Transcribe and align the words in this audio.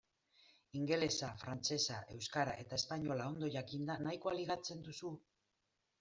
Ingelesa, 0.77 1.27
frantsesa, 1.41 1.97
euskara 2.15 2.55
eta 2.63 2.79
espainola 2.81 3.27
ondo 3.33 3.49
jakinda 3.57 3.99
nahikoa 4.07 4.33
ligatzen 4.39 4.81
duzu? 4.89 5.13